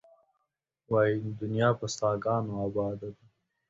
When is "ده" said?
3.15-3.23